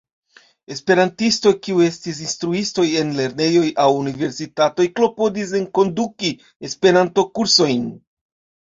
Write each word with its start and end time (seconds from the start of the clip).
Esperantistoj 0.75 1.51
kiu 1.67 1.83
estis 1.87 2.21
instruistoj 2.29 2.87
en 3.03 3.13
lernejoj 3.19 3.67
aŭ 3.85 3.87
universitatoj 4.01 4.89
klopodis 4.97 5.57
enkonduki 5.65 6.37
Esperanto-kursojn. 6.73 7.89